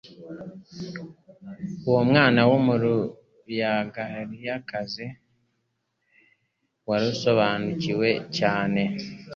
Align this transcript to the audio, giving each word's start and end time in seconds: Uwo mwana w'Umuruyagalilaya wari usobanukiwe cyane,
Uwo 1.87 2.01
mwana 2.09 2.41
w'Umuruyagalilaya 2.49 5.05
wari 6.87 7.05
usobanukiwe 7.13 8.09
cyane, 8.37 8.81